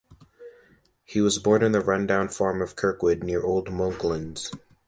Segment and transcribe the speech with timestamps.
[1.05, 4.51] He was born in the run-down farm of Kirkwood, near Old Monklands.